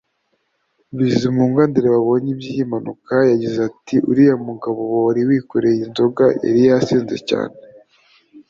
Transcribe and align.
Bizimungu 0.97 1.57
Andrew 1.65 1.93
wabonye 1.95 2.29
iby’iyi 2.33 2.63
mpanuka 2.69 3.15
yagize 3.31 3.57
ati 3.69 3.95
“Uriya 4.09 4.35
mugabo 4.47 4.79
wari 5.05 5.21
wikoreye 5.29 5.79
inzoga 5.87 6.25
yari 6.45 6.61
yasinze 6.69 7.17
cyane 7.29 7.55